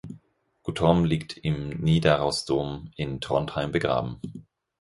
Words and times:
Guttorm 0.63 1.05
liegt 1.05 1.37
im 1.37 1.79
Nidarosdom 1.79 2.89
in 2.95 3.21
Trondheim 3.21 3.71
begraben. 3.71 4.19